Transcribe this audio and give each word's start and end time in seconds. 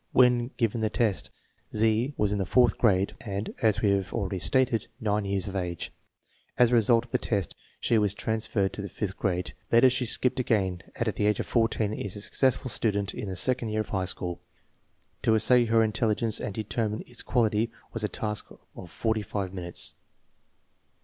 When 0.13 0.47
given 0.57 0.81
the 0.81 0.89
test, 0.89 1.29
Z 1.75 2.15
was 2.17 2.31
in 2.31 2.39
the 2.39 2.45
fourth 2.47 2.79
grade 2.79 3.15
and, 3.23 3.53
as 3.61 3.83
we 3.83 3.91
have 3.91 4.11
already 4.15 4.39
stated, 4.39 4.87
9 4.99 5.25
years 5.25 5.47
of 5.47 5.55
age. 5.55 5.91
As 6.57 6.71
a 6.71 6.73
result 6.73 7.05
of 7.05 7.11
the 7.11 7.19
test 7.19 7.55
she 7.79 7.99
was 7.99 8.15
transferred 8.15 8.73
to 8.73 8.81
the 8.81 8.89
fifth 8.89 9.15
grade. 9.15 9.53
Later 9.71 9.91
she 9.91 10.07
skipped 10.07 10.39
again 10.39 10.81
and 10.95 11.07
at 11.07 11.17
the 11.17 11.27
age 11.27 11.39
of 11.39 11.45
14 11.45 11.93
is 11.93 12.15
a 12.15 12.21
successful 12.21 12.71
student 12.71 13.13
in 13.13 13.29
the 13.29 13.35
second 13.35 13.69
year 13.69 13.81
of 13.81 13.89
high 13.89 14.05
school. 14.05 14.41
To 15.21 15.35
assay 15.35 15.65
her 15.65 15.83
intelligence 15.83 16.39
and 16.39 16.55
deter 16.55 16.89
mine 16.89 17.03
its 17.05 17.21
quality 17.21 17.69
was 17.93 18.03
a 18.03 18.09
task 18.09 18.47
of 18.75 18.89
forty 18.89 19.21
five 19.21 19.53
minutes. 19.53 19.93